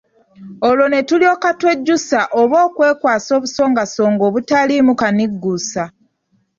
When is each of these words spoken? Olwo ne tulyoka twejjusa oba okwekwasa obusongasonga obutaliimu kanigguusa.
Olwo 0.67 0.85
ne 0.89 0.99
tulyoka 1.09 1.49
twejjusa 1.59 2.19
oba 2.41 2.57
okwekwasa 2.67 3.29
obusongasonga 3.37 4.23
obutaliimu 4.29 4.93
kanigguusa. 5.01 5.83